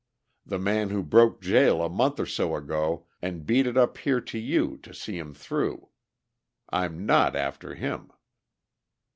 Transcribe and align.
The 0.47 0.57
man 0.57 0.89
who 0.89 1.03
broke 1.03 1.41
jail 1.43 1.83
a 1.83 1.87
month 1.87 2.19
or 2.19 2.25
so 2.25 2.55
ago, 2.55 3.05
and 3.21 3.45
beat 3.45 3.67
it 3.67 3.77
up 3.77 3.99
here 3.99 4.19
to 4.19 4.39
you 4.39 4.77
to 4.77 4.95
see 4.95 5.15
him 5.19 5.35
through. 5.35 5.89
I'm 6.71 7.05
not 7.05 7.35
after 7.35 7.75
him." 7.75 8.11